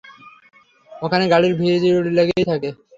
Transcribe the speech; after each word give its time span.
ওখানে 1.01 1.25
গাড়ির 1.33 1.53
ভীড় 1.59 1.77
লেগেই 2.17 2.45
থাকে। 2.45 2.69